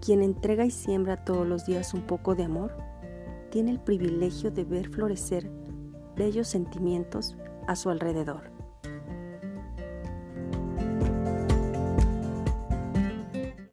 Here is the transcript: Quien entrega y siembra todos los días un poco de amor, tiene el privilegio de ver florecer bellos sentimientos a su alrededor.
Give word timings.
Quien 0.00 0.22
entrega 0.22 0.64
y 0.64 0.70
siembra 0.70 1.24
todos 1.24 1.46
los 1.46 1.66
días 1.66 1.94
un 1.94 2.02
poco 2.02 2.34
de 2.34 2.44
amor, 2.44 2.76
tiene 3.50 3.70
el 3.70 3.80
privilegio 3.80 4.50
de 4.50 4.64
ver 4.64 4.88
florecer 4.88 5.50
bellos 6.16 6.48
sentimientos 6.48 7.36
a 7.66 7.76
su 7.76 7.90
alrededor. 7.90 8.50